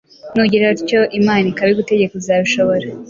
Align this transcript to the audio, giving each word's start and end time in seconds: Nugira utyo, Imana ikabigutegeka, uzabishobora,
Nugira 0.35 0.65
utyo, 0.75 0.99
Imana 1.19 1.45
ikabigutegeka, 1.51 2.13
uzabishobora, 2.21 2.85